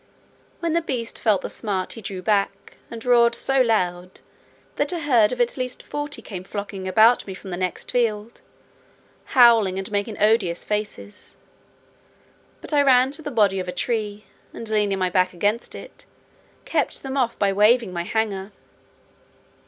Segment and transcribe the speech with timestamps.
[0.61, 4.21] When the beast felt the smart, he drew back, and roared so loud,
[4.77, 8.41] that a herd of at least forty came flocking about me from the next field,
[9.37, 11.37] howling and making odious faces;
[12.61, 14.25] but I ran to the body of a tree,
[14.55, 16.07] and leaning my back against it,
[16.65, 18.51] kept them off by waving my hanger.